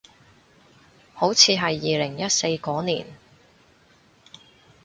[1.13, 3.05] 好似係二零一四嗰年